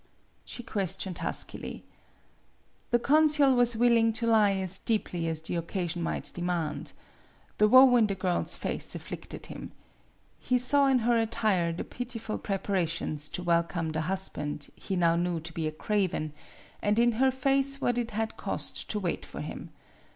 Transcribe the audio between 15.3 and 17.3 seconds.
to be a craven, and in her